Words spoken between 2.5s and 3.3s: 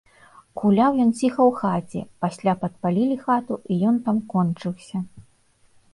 падпалілі